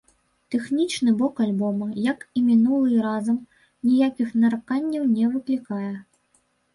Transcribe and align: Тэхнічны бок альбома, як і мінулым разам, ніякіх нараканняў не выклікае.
Тэхнічны 0.53 1.11
бок 1.17 1.41
альбома, 1.45 1.89
як 2.13 2.23
і 2.41 2.41
мінулым 2.47 2.95
разам, 3.07 3.37
ніякіх 3.89 4.29
нараканняў 4.45 5.03
не 5.17 5.29
выклікае. 5.35 5.91